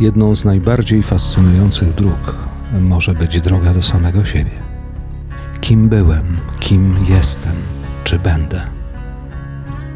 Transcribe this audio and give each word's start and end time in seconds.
Jedną 0.00 0.36
z 0.36 0.44
najbardziej 0.44 1.02
fascynujących 1.02 1.94
dróg 1.94 2.36
może 2.80 3.14
być 3.14 3.40
droga 3.40 3.74
do 3.74 3.82
samego 3.82 4.24
siebie. 4.24 4.62
Kim 5.60 5.88
byłem, 5.88 6.36
kim 6.60 6.96
jestem, 7.08 7.52
czy 8.04 8.18
będę? 8.18 8.60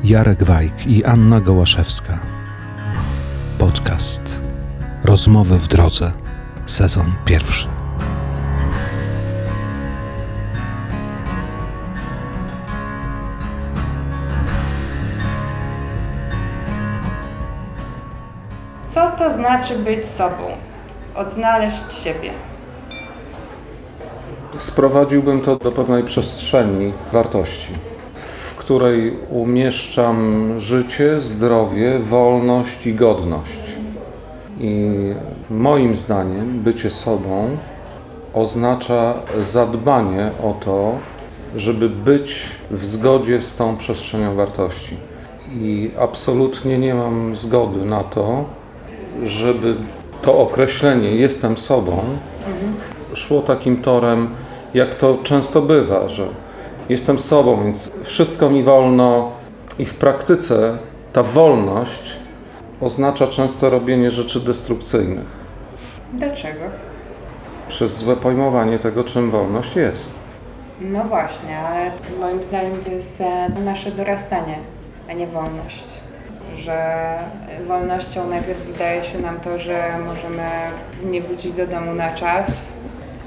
Jarek 0.05 0.45
Wajk 0.45 0.87
i 0.87 1.05
Anna 1.05 1.41
Gołaszewska. 1.41 2.21
Podcast 3.59 4.43
Rozmowy 5.05 5.59
w 5.59 5.69
drodze, 5.69 6.13
sezon 6.67 7.15
pierwszy. 7.25 7.69
To 19.19 19.33
znaczy 19.33 19.79
być 19.79 20.09
sobą? 20.09 20.45
Odnaleźć 21.15 21.93
siebie. 21.93 22.31
Sprowadziłbym 24.59 25.41
to 25.41 25.57
do 25.57 25.73
pewnej 25.73 26.05
przestrzeni 26.05 26.93
wartości, 27.13 27.69
w 28.15 28.55
której 28.55 29.19
umieszczam 29.31 30.47
życie, 30.61 31.21
zdrowie, 31.21 31.99
wolność 31.99 32.87
i 32.87 32.95
godność. 32.95 33.61
I 34.61 34.91
moim 35.51 35.97
zdaniem 35.97 36.61
bycie 36.61 36.91
sobą 36.91 37.57
oznacza 38.35 39.15
zadbanie 39.41 40.31
o 40.43 40.55
to, 40.65 40.99
żeby 41.57 41.89
być 41.89 42.43
w 42.71 42.87
zgodzie 42.87 43.43
z 43.43 43.57
tą 43.57 43.77
przestrzenią 43.77 44.35
wartości. 44.35 44.97
I 45.53 45.91
absolutnie 45.99 46.79
nie 46.79 46.95
mam 46.95 47.37
zgody 47.37 47.85
na 47.85 48.05
to, 48.05 48.45
żeby 49.25 49.75
to 50.23 50.39
określenie 50.39 51.11
jestem 51.17 51.59
sobą 51.59 52.03
szło 53.15 53.41
takim 53.41 53.83
torem, 53.83 54.29
jak 54.75 54.95
to 54.95 55.19
często 55.23 55.63
bywa, 55.63 56.09
że 56.09 56.27
jestem 56.89 57.19
sobą, 57.19 57.65
więc 57.65 57.91
wszystko 58.03 58.51
mi 58.51 58.63
wolno 58.63 59.31
i 59.79 59.85
w 59.85 59.95
praktyce 59.95 60.79
ta 61.13 61.23
wolność 61.23 62.17
oznacza 62.81 63.27
często 63.27 63.71
robienie 63.71 64.11
rzeczy 64.11 64.41
destrukcyjnych 64.41 65.27
Dlaczego? 66.13 66.61
przez 67.69 67.97
złe 67.97 68.17
pojmowanie 68.17 68.79
tego, 68.79 69.05
czym 69.05 69.31
wolność 69.31 69.77
jest. 69.77 70.15
No 70.81 71.05
właśnie, 71.05 71.59
ale 71.59 71.91
moim 72.21 72.45
zdaniem 72.45 72.81
to 72.85 72.91
jest 72.91 73.21
e, 73.21 73.49
nasze 73.49 73.91
dorastanie, 73.91 74.59
a 75.11 75.13
nie 75.13 75.27
wolność. 75.27 75.85
Że 76.63 77.19
wolnością 77.67 78.27
najpierw 78.27 78.61
wydaje 78.61 79.03
się 79.03 79.19
nam 79.19 79.41
to, 79.41 79.59
że 79.59 79.99
możemy 80.07 80.49
nie 81.05 81.23
wrócić 81.23 81.53
do 81.53 81.67
domu 81.67 81.95
na 81.95 82.15
czas, 82.15 82.73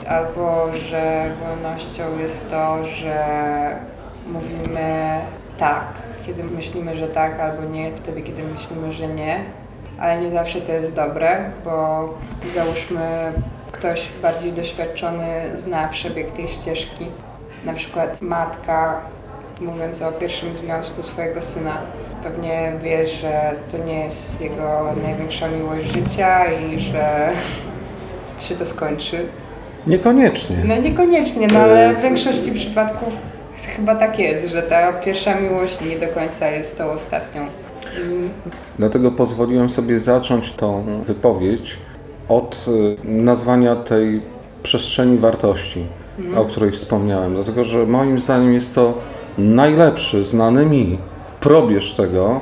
albo 0.07 0.73
że 0.73 1.31
wolnością 1.39 2.17
jest 2.19 2.49
to, 2.49 2.85
że 2.85 3.25
mówimy 4.27 5.19
tak, 5.57 5.85
kiedy 6.25 6.43
myślimy, 6.43 6.97
że 6.97 7.07
tak, 7.07 7.39
albo 7.39 7.63
nie, 7.63 7.91
wtedy, 8.03 8.21
kiedy 8.21 8.43
myślimy, 8.43 8.93
że 8.93 9.07
nie. 9.07 9.39
Ale 9.99 10.21
nie 10.21 10.31
zawsze 10.31 10.61
to 10.61 10.71
jest 10.71 10.95
dobre, 10.95 11.51
bo 11.65 12.09
załóżmy, 12.53 13.33
ktoś 13.71 14.09
bardziej 14.21 14.53
doświadczony 14.53 15.51
zna 15.55 15.87
przebieg 15.87 16.31
tej 16.31 16.47
ścieżki. 16.47 17.05
Na 17.65 17.73
przykład 17.73 18.21
matka, 18.21 19.01
mówiąc 19.61 20.01
o 20.01 20.11
pierwszym 20.11 20.55
związku 20.55 21.03
swojego 21.03 21.41
syna, 21.41 21.77
pewnie 22.23 22.73
wie, 22.83 23.07
że 23.07 23.55
to 23.71 23.77
nie 23.77 24.03
jest 24.03 24.41
jego 24.41 24.93
największa 25.03 25.47
miłość 25.47 25.93
życia 25.93 26.45
i 26.51 26.79
że 26.79 27.29
się 28.49 28.55
to 28.55 28.65
skończy. 28.65 29.25
Niekoniecznie. 29.87 30.57
No 30.65 30.75
niekoniecznie, 30.75 31.47
no 31.53 31.59
ale 31.59 31.93
w 31.95 32.01
większości 32.01 32.51
przypadków 32.51 33.13
chyba 33.75 33.95
tak 33.95 34.19
jest, 34.19 34.47
że 34.47 34.63
ta 34.63 34.93
pierwsza 34.93 35.35
miłość 35.35 35.81
nie 35.81 35.99
do 35.99 36.07
końca 36.07 36.47
jest 36.51 36.77
tą 36.77 36.91
ostatnią. 36.91 37.41
Mm, 37.97 38.29
Dlatego 38.79 39.11
pozwoliłem 39.11 39.69
sobie 39.69 39.99
zacząć 39.99 40.53
tą 40.53 40.83
wypowiedź 41.07 41.77
od 42.29 42.65
y, 42.67 43.07
nazwania 43.07 43.75
tej 43.75 44.21
przestrzeni 44.63 45.17
wartości, 45.17 45.85
o 46.35 46.45
której 46.45 46.71
wspomniałem. 46.71 47.33
Dlatego, 47.33 47.63
że 47.63 47.85
moim 47.85 48.19
zdaniem 48.19 48.53
jest 48.53 48.75
to 48.75 48.93
najlepszy, 49.37 50.23
znany 50.23 50.65
mi 50.65 50.97
probierz 51.39 51.93
tego, 51.93 52.41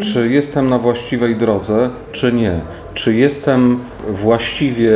czy 0.00 0.28
jestem 0.28 0.68
na 0.68 0.78
właściwej 0.78 1.36
drodze, 1.36 1.90
czy 2.12 2.32
nie. 2.32 2.60
Czy 2.94 3.14
jestem 3.14 3.80
właściwie 4.08 4.92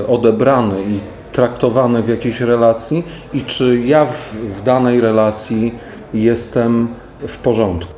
y, 0.00 0.06
odebrany 0.06 0.82
i 0.82 1.00
traktowany 1.32 2.02
w 2.02 2.08
jakiejś 2.08 2.40
relacji 2.40 3.04
i 3.34 3.40
czy 3.40 3.80
ja 3.80 4.06
w, 4.06 4.34
w 4.58 4.62
danej 4.62 5.00
relacji 5.00 5.74
jestem 6.14 6.88
w 7.28 7.38
porządku. 7.38 7.92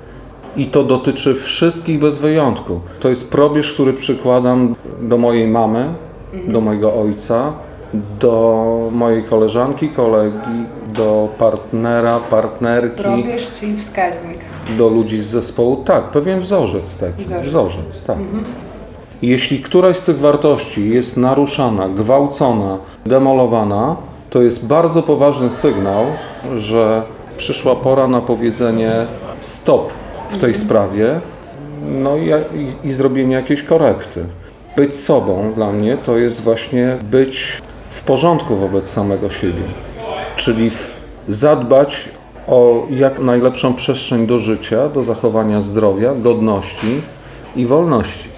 I 0.56 0.66
to 0.66 0.84
dotyczy 0.84 1.34
wszystkich 1.34 1.98
bez 1.98 2.18
wyjątku. 2.18 2.80
To 3.00 3.08
jest 3.08 3.30
probierz, 3.30 3.72
który 3.72 3.92
przykładam 3.92 4.74
do 5.00 5.18
mojej 5.18 5.48
mamy, 5.48 5.86
do 6.48 6.60
mojego 6.60 6.94
ojca, 6.94 7.52
do 8.20 8.88
mojej 8.92 9.22
koleżanki, 9.22 9.88
kolegi, 9.88 10.64
do 10.94 11.28
partnera, 11.38 12.20
partnerki, 12.20 13.02
Probierz, 13.02 13.46
czyli 13.60 13.76
wskaźnik. 13.76 14.38
do 14.78 14.88
ludzi 14.88 15.18
z 15.18 15.26
zespołu. 15.26 15.76
Tak, 15.76 16.04
pewien 16.04 16.40
wzorzec 16.40 16.98
taki. 16.98 17.24
Wzorzec. 17.24 17.46
Wzorzec, 17.46 18.04
tak. 18.06 18.16
I 19.22 19.28
Jeśli 19.28 19.62
któraś 19.62 19.96
z 19.96 20.04
tych 20.04 20.18
wartości 20.18 20.90
jest 20.90 21.16
naruszana, 21.16 21.88
gwałcona, 21.88 22.78
demolowana, 23.06 23.96
to 24.30 24.42
jest 24.42 24.66
bardzo 24.66 25.02
poważny 25.02 25.50
sygnał, 25.50 26.04
że 26.56 27.02
przyszła 27.36 27.76
pora 27.76 28.08
na 28.08 28.20
powiedzenie 28.20 29.06
stop 29.40 29.92
w 30.30 30.38
tej 30.38 30.54
sprawie 30.54 31.20
no 31.88 32.16
i, 32.16 32.28
i, 32.28 32.88
i 32.88 32.92
zrobienie 32.92 33.36
jakiejś 33.36 33.62
korekty. 33.62 34.24
Być 34.76 34.96
sobą 34.96 35.52
dla 35.52 35.72
mnie 35.72 35.96
to 35.96 36.18
jest 36.18 36.44
właśnie 36.44 36.96
być 37.10 37.62
w 37.90 38.02
porządku 38.02 38.56
wobec 38.56 38.90
samego 38.90 39.30
siebie, 39.30 39.62
czyli 40.36 40.70
zadbać 41.28 42.08
o 42.46 42.86
jak 42.90 43.18
najlepszą 43.18 43.74
przestrzeń 43.74 44.26
do 44.26 44.38
życia, 44.38 44.88
do 44.88 45.02
zachowania 45.02 45.62
zdrowia, 45.62 46.14
godności 46.14 47.02
i 47.56 47.66
wolności. 47.66 48.28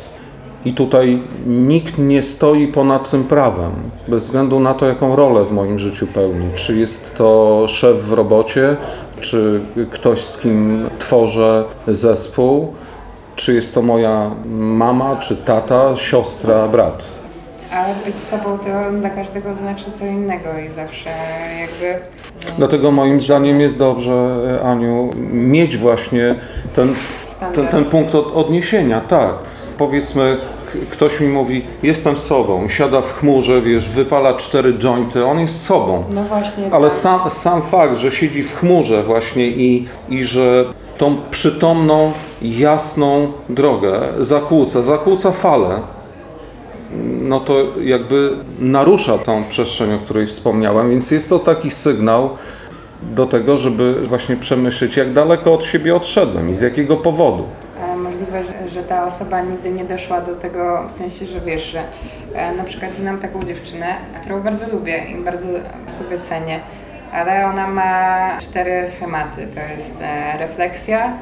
I 0.65 0.73
tutaj 0.73 1.23
nikt 1.47 1.99
nie 1.99 2.23
stoi 2.23 2.69
ponad 2.69 3.11
tym 3.11 3.25
prawem, 3.25 3.73
bez 4.09 4.25
względu 4.25 4.61
na 4.61 4.75
to, 4.75 4.87
jaką 4.87 5.17
rolę 5.17 5.45
w 5.45 5.53
moim 5.53 5.79
życiu 5.79 6.07
pełni. 6.07 6.49
Czy 6.55 6.77
jest 6.77 7.17
to 7.17 7.65
szef 7.69 7.97
w 7.97 8.13
robocie, 8.13 8.77
czy 9.21 9.61
ktoś, 9.91 10.25
z 10.25 10.39
kim 10.39 10.91
tworzę 10.99 11.65
zespół, 11.89 12.75
czy 13.37 13.55
jest 13.55 13.75
to 13.75 13.83
moja 13.83 14.31
mama, 14.59 15.17
czy 15.17 15.37
tata, 15.37 15.97
siostra, 15.97 16.69
brat. 16.69 17.05
Ale 17.73 17.95
być 18.07 18.23
sobą 18.23 18.59
to 18.59 18.99
dla 19.01 19.11
każdego 19.11 19.55
znaczy 19.55 19.85
co 19.95 20.07
innego 20.07 20.49
i 20.67 20.69
zawsze 20.69 21.11
jakby... 21.61 22.07
Dlatego 22.59 22.93
moim 22.93 23.21
zdaniem 23.21 23.61
jest 23.61 23.79
dobrze, 23.79 24.39
Aniu, 24.65 25.11
mieć 25.33 25.77
właśnie 25.77 26.35
ten, 26.77 26.95
ten, 27.55 27.69
ten 27.69 27.85
punkt 27.85 28.15
od, 28.15 28.37
odniesienia, 28.37 29.01
tak. 29.01 29.35
Powiedzmy, 29.79 30.39
ktoś 30.91 31.21
mi 31.21 31.29
mówi, 31.29 31.65
jestem 31.83 32.17
sobą, 32.17 32.69
siada 32.69 33.01
w 33.01 33.13
chmurze, 33.13 33.63
wiesz, 33.63 33.89
wypala 33.89 34.35
cztery 34.35 34.75
jointy, 34.79 35.25
on 35.25 35.41
jest 35.41 35.65
sobą. 35.65 36.05
No 36.11 36.23
właśnie. 36.23 36.65
Ale 36.73 36.89
tak. 36.89 36.99
sam, 36.99 37.31
sam 37.31 37.63
fakt, 37.63 37.97
że 37.97 38.11
siedzi 38.11 38.43
w 38.43 38.57
chmurze 38.57 39.03
właśnie 39.03 39.47
i, 39.47 39.89
i 40.09 40.25
że 40.25 40.65
tą 40.99 41.17
przytomną, 41.31 42.13
jasną 42.43 43.33
drogę 43.49 44.01
zakłóca, 44.21 44.83
zakłóca 44.83 45.31
falę, 45.31 45.81
no 47.29 47.41
to 47.41 47.81
jakby 47.81 48.31
narusza 48.59 49.19
tą 49.19 49.45
przestrzeń, 49.45 49.95
o 49.95 49.99
której 49.99 50.27
wspomniałem, 50.27 50.91
więc 50.91 51.11
jest 51.11 51.29
to 51.29 51.39
taki 51.39 51.71
sygnał 51.71 52.31
do 53.03 53.27
tego, 53.27 53.59
żeby 53.59 54.07
właśnie 54.07 54.37
przemyśleć, 54.37 54.97
jak 54.97 55.13
daleko 55.13 55.55
od 55.55 55.65
siebie 55.65 55.95
odszedłem 55.95 56.51
i 56.51 56.55
z 56.55 56.61
jakiego 56.61 56.97
powodu. 56.97 57.45
Możliwe, 57.97 58.45
że, 58.45 58.69
że 58.69 58.83
ta 58.83 59.07
osoba 59.07 59.41
nigdy 59.41 59.71
nie 59.71 59.85
doszła 59.85 60.21
do 60.21 60.35
tego, 60.35 60.85
w 60.89 60.93
sensie, 60.93 61.27
że 61.27 61.41
wiesz, 61.41 61.65
że 61.65 61.83
e, 62.35 62.55
na 62.55 62.65
przykład 62.65 62.97
znam 62.97 63.19
taką 63.19 63.43
dziewczynę, 63.43 63.95
którą 64.21 64.43
bardzo 64.43 64.73
lubię 64.73 65.05
i 65.05 65.25
bardzo 65.25 65.49
sobie 65.87 66.19
cenię, 66.19 66.61
ale 67.13 67.47
ona 67.47 67.69
ma 67.69 68.39
cztery 68.41 68.89
schematy. 68.89 69.47
To 69.55 69.61
jest 69.61 70.03
e, 70.03 70.39
refleksja, 70.39 71.13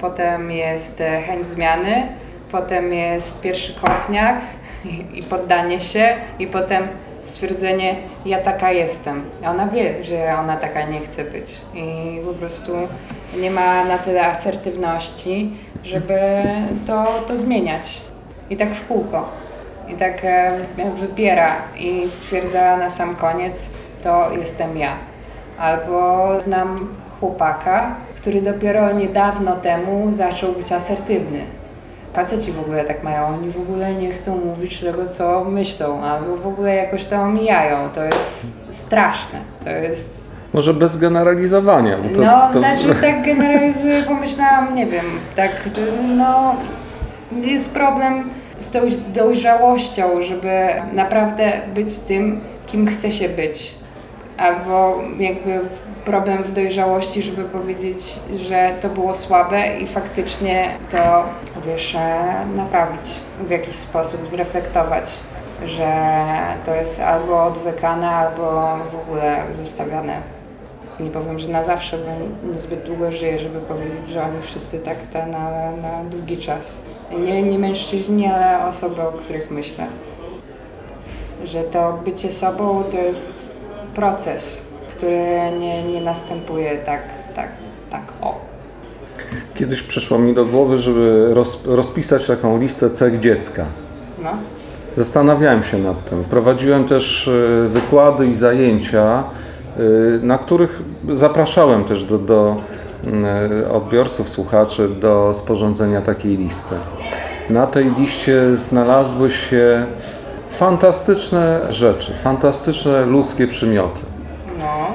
potem 0.00 0.50
jest 0.50 1.00
e, 1.00 1.20
chęć 1.20 1.46
zmiany, 1.46 2.08
potem 2.52 2.92
jest 2.92 3.40
pierwszy 3.40 3.74
kopniak 3.74 4.40
i, 4.84 5.18
i 5.18 5.22
poddanie 5.22 5.80
się 5.80 6.16
i 6.38 6.46
potem 6.46 6.88
stwierdzenie, 7.22 7.96
ja 8.26 8.42
taka 8.42 8.72
jestem. 8.72 9.24
Ona 9.46 9.66
wie, 9.66 10.04
że 10.04 10.36
ona 10.38 10.56
taka 10.56 10.82
nie 10.82 11.00
chce 11.00 11.24
być 11.24 11.54
i 11.74 12.18
po 12.26 12.34
prostu 12.34 12.72
nie 13.40 13.50
ma 13.50 13.84
na 13.84 13.98
tyle 13.98 14.26
asertywności, 14.26 15.52
żeby 15.84 16.18
to, 16.86 17.04
to 17.28 17.36
zmieniać. 17.36 18.00
I 18.50 18.56
tak 18.56 18.74
w 18.74 18.88
kółko. 18.88 19.28
I 19.88 19.94
tak 19.94 20.24
e, 20.24 20.50
wybiera 21.00 21.56
i 21.78 22.10
stwierdza 22.10 22.76
na 22.76 22.90
sam 22.90 23.16
koniec, 23.16 23.70
to 24.02 24.32
jestem 24.32 24.78
ja. 24.78 24.92
Albo 25.58 26.40
znam 26.40 26.94
chłopaka, 27.20 27.94
który 28.16 28.42
dopiero 28.42 28.92
niedawno 28.92 29.56
temu 29.56 30.12
zaczął 30.12 30.52
być 30.52 30.72
asertywny. 30.72 31.40
Faceci 32.18 32.52
w 32.52 32.60
ogóle 32.60 32.84
tak 32.84 33.02
mają, 33.02 33.26
oni 33.26 33.50
w 33.50 33.60
ogóle 33.60 33.94
nie 33.94 34.12
chcą 34.12 34.36
mówić 34.36 34.80
tego, 34.80 35.06
co 35.06 35.44
myślą, 35.44 36.02
albo 36.04 36.36
w 36.36 36.46
ogóle 36.46 36.74
jakoś 36.74 37.06
to 37.06 37.16
omijają. 37.16 37.88
To 37.94 38.04
jest 38.04 38.66
straszne. 38.70 39.38
To 39.64 39.70
jest 39.70 40.36
Może 40.52 40.74
bez 40.74 40.96
generalizowania. 40.96 41.96
Bo 41.96 42.14
to, 42.14 42.20
no, 42.20 42.48
to, 42.52 42.58
znaczy 42.58 42.94
tak 43.00 43.24
generalizuję, 43.24 44.02
pomyślałam, 44.02 44.74
nie 44.74 44.86
wiem, 44.86 45.04
tak, 45.36 45.50
no 46.16 46.54
jest 47.42 47.74
problem 47.74 48.30
z 48.58 48.70
tą 48.70 48.78
dojrzałością, 49.14 50.22
żeby 50.22 50.68
naprawdę 50.92 51.52
być 51.74 51.98
tym, 51.98 52.40
kim 52.66 52.86
chce 52.86 53.12
się 53.12 53.28
być. 53.28 53.74
Albo 54.38 54.98
jakby 55.18 55.60
problem 56.04 56.42
w 56.42 56.52
dojrzałości, 56.52 57.22
żeby 57.22 57.44
powiedzieć, 57.44 57.98
że 58.36 58.74
to 58.80 58.88
było 58.88 59.14
słabe 59.14 59.78
i 59.78 59.86
faktycznie 59.86 60.68
to, 60.90 61.24
wiesz, 61.66 61.96
naprawić 62.56 63.08
w 63.46 63.50
jakiś 63.50 63.74
sposób, 63.74 64.28
zreflektować, 64.28 65.10
że 65.64 65.92
to 66.64 66.74
jest 66.74 67.00
albo 67.00 67.44
odwykane, 67.44 68.10
albo 68.10 68.76
w 68.92 68.94
ogóle 68.94 69.42
zostawiane 69.56 70.38
nie 71.00 71.10
powiem, 71.10 71.38
że 71.38 71.48
na 71.48 71.64
zawsze, 71.64 71.98
bo 71.98 72.48
niezbyt 72.52 72.82
długo 72.82 73.10
żyję, 73.12 73.38
żeby 73.38 73.60
powiedzieć, 73.60 74.08
że 74.08 74.22
oni 74.22 74.42
wszyscy 74.42 74.80
tak 74.80 74.96
te 75.12 75.26
na, 75.26 75.70
na 75.70 76.04
długi 76.10 76.38
czas. 76.38 76.82
Nie, 77.18 77.42
nie 77.42 77.58
mężczyźni, 77.58 78.26
ale 78.26 78.66
osoby, 78.66 79.02
o 79.02 79.12
których 79.12 79.50
myślę. 79.50 79.86
Że 81.44 81.62
to 81.62 81.98
bycie 82.04 82.30
sobą 82.30 82.84
to 82.90 82.98
jest 82.98 83.47
proces, 83.98 84.62
który 84.96 85.38
nie, 85.60 85.82
nie 85.82 86.00
następuje 86.00 86.78
tak, 86.86 87.02
tak, 87.36 87.48
tak 87.90 88.02
o. 88.20 88.34
Kiedyś 89.54 89.82
przyszło 89.82 90.18
mi 90.18 90.34
do 90.34 90.44
głowy, 90.44 90.78
żeby 90.78 91.28
roz, 91.34 91.66
rozpisać 91.66 92.26
taką 92.26 92.58
listę 92.58 92.90
cech 92.90 93.20
dziecka. 93.20 93.64
No. 94.22 94.30
Zastanawiałem 94.94 95.62
się 95.62 95.78
nad 95.78 96.10
tym. 96.10 96.24
Prowadziłem 96.24 96.84
też 96.84 97.28
e, 97.28 97.68
wykłady 97.68 98.26
i 98.26 98.34
zajęcia, 98.34 99.24
e, 99.76 99.80
na 100.22 100.38
których 100.38 100.82
zapraszałem 101.12 101.84
też 101.84 102.04
do, 102.04 102.18
do 102.18 102.56
e, 103.64 103.70
odbiorców, 103.70 104.28
słuchaczy 104.28 104.88
do 104.88 105.34
sporządzenia 105.34 106.00
takiej 106.00 106.36
listy. 106.36 106.74
Na 107.50 107.66
tej 107.66 107.94
liście 107.98 108.56
znalazły 108.56 109.30
się 109.30 109.86
fantastyczne 110.50 111.60
rzeczy, 111.70 112.14
fantastyczne 112.14 113.06
ludzkie 113.06 113.46
przymioty. 113.46 114.00
No. 114.58 114.86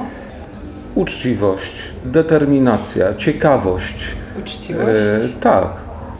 Uczciwość, 0.94 1.82
determinacja, 2.04 3.14
ciekawość. 3.14 4.14
Uczciwość. 4.42 4.88
E, 4.88 5.40
tak, 5.40 5.68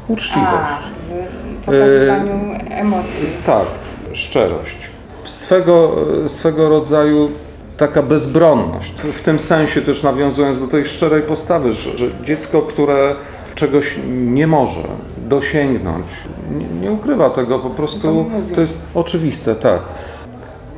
uczciwość. 0.08 0.72
A, 0.72 1.62
w 1.62 1.64
pokazywaniu 1.64 2.58
emocji. 2.70 3.28
Tak, 3.46 3.66
szczerość. 4.12 4.76
Swego, 5.24 5.96
swego 6.26 6.68
rodzaju 6.68 7.30
taka 7.76 8.02
bezbronność. 8.02 8.92
W, 8.92 9.12
w 9.12 9.22
tym 9.22 9.38
sensie 9.38 9.82
też 9.82 10.02
nawiązując 10.02 10.60
do 10.60 10.66
tej 10.66 10.84
szczerej 10.84 11.22
postawy, 11.22 11.72
że, 11.72 11.98
że 11.98 12.06
dziecko, 12.24 12.62
które 12.62 13.14
czegoś 13.54 13.98
nie 14.08 14.46
może 14.46 14.80
dosięgnąć, 15.24 16.06
nie, 16.50 16.80
nie 16.80 16.92
ukrywa 16.92 17.30
tego, 17.30 17.58
po 17.58 17.70
prostu 17.70 18.26
to 18.54 18.60
jest 18.60 18.88
oczywiste, 18.94 19.54
tak. 19.54 19.80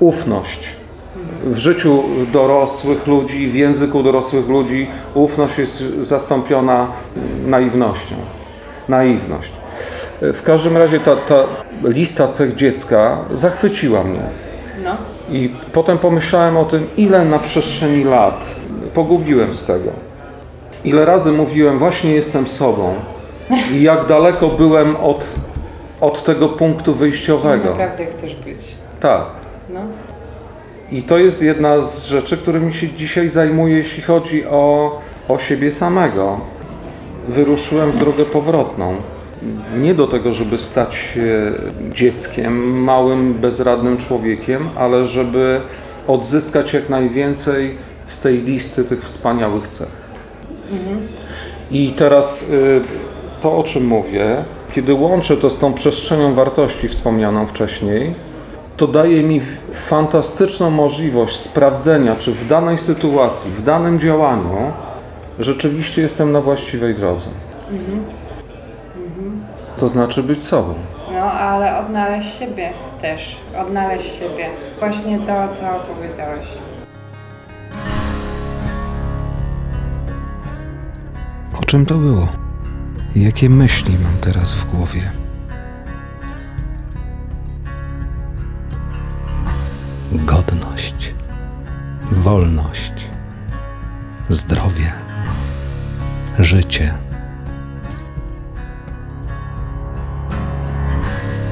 Ufność. 0.00 0.76
W 1.44 1.58
życiu 1.58 2.02
dorosłych 2.32 3.06
ludzi, 3.06 3.46
w 3.46 3.54
języku 3.54 4.02
dorosłych 4.02 4.48
ludzi 4.48 4.88
ufność 5.14 5.58
jest 5.58 5.84
zastąpiona 6.00 6.88
naiwnością. 7.46 8.14
Naiwność. 8.88 9.52
W 10.22 10.42
każdym 10.42 10.76
razie 10.76 11.00
ta, 11.00 11.16
ta 11.16 11.44
lista 11.82 12.28
cech 12.28 12.54
dziecka 12.54 13.18
zachwyciła 13.32 14.04
mnie. 14.04 14.20
No. 14.84 14.96
I 15.30 15.54
potem 15.72 15.98
pomyślałem 15.98 16.56
o 16.56 16.64
tym, 16.64 16.86
ile 16.96 17.24
na 17.24 17.38
przestrzeni 17.38 18.04
lat 18.04 18.54
pogubiłem 18.94 19.54
z 19.54 19.66
tego. 19.66 19.90
Ile 20.84 21.04
razy 21.04 21.32
mówiłem, 21.32 21.78
właśnie 21.78 22.12
jestem 22.12 22.46
sobą. 22.46 22.94
I 23.74 23.82
jak 23.82 24.06
daleko 24.06 24.48
byłem 24.48 24.96
od, 24.96 25.34
od 26.00 26.24
tego 26.24 26.48
punktu 26.48 26.94
wyjściowego. 26.94 27.70
Naprawdę 27.70 28.06
chcesz 28.06 28.34
być. 28.34 28.58
Tak. 29.00 29.24
No. 29.68 29.80
I 30.92 31.02
to 31.02 31.18
jest 31.18 31.42
jedna 31.42 31.80
z 31.80 32.06
rzeczy, 32.06 32.36
którymi 32.36 32.72
się 32.72 32.88
dzisiaj 32.88 33.28
zajmuję, 33.28 33.76
jeśli 33.76 34.02
chodzi 34.02 34.46
o, 34.46 34.98
o 35.28 35.38
siebie 35.38 35.70
samego. 35.70 36.40
Wyruszyłem 37.28 37.92
w 37.92 37.98
drogę 37.98 38.24
powrotną. 38.24 38.96
Nie 39.78 39.94
do 39.94 40.06
tego, 40.06 40.32
żeby 40.32 40.58
stać 40.58 40.94
się 40.94 41.52
dzieckiem, 41.94 42.82
małym, 42.82 43.34
bezradnym 43.34 43.98
człowiekiem, 43.98 44.68
ale 44.76 45.06
żeby 45.06 45.60
odzyskać 46.06 46.72
jak 46.72 46.88
najwięcej 46.88 47.78
z 48.06 48.20
tej 48.20 48.42
listy 48.42 48.84
tych 48.84 49.02
wspaniałych 49.02 49.68
cech. 49.68 50.06
I 51.70 51.92
teraz 51.92 52.50
y, 52.50 52.80
to, 53.46 53.58
o 53.58 53.62
czym 53.62 53.86
mówię, 53.86 54.36
kiedy 54.72 54.94
łączę 54.94 55.36
to 55.36 55.50
z 55.50 55.58
tą 55.58 55.74
przestrzenią 55.74 56.34
wartości 56.34 56.88
wspomnianą 56.88 57.46
wcześniej, 57.46 58.14
to 58.76 58.86
daje 58.86 59.22
mi 59.22 59.40
fantastyczną 59.72 60.70
możliwość 60.70 61.36
sprawdzenia, 61.36 62.16
czy 62.16 62.32
w 62.32 62.46
danej 62.48 62.78
sytuacji, 62.78 63.50
w 63.50 63.62
danym 63.62 64.00
działaniu 64.00 64.72
rzeczywiście 65.38 66.02
jestem 66.02 66.32
na 66.32 66.40
właściwej 66.40 66.94
drodze. 66.94 67.28
To 69.76 69.88
znaczy 69.88 70.22
być 70.22 70.42
sobą. 70.42 70.74
No, 71.12 71.22
ale 71.32 71.78
odnaleźć 71.78 72.38
siebie 72.38 72.72
też. 73.02 73.36
Odnaleźć 73.60 74.18
siebie. 74.18 74.50
Właśnie 74.80 75.18
to, 75.18 75.32
co 75.60 75.94
powiedziałeś. 75.94 76.46
O 81.62 81.64
czym 81.66 81.86
to 81.86 81.94
było? 81.94 82.45
Jakie 83.16 83.50
myśli 83.50 83.98
mam 84.02 84.16
teraz 84.20 84.54
w 84.54 84.70
głowie? 84.70 85.10
Godność, 90.12 91.14
wolność, 92.12 93.08
zdrowie, 94.28 94.92
życie. 96.38 96.94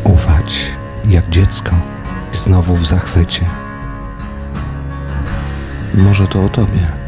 Ufać 0.05 0.67
jak 1.05 1.29
dziecko, 1.29 1.77
znowu 2.33 2.77
w 2.77 2.87
zachwycie. 2.87 3.47
Może 5.95 6.29
to 6.29 6.45
o 6.45 6.49
tobie. 6.49 7.04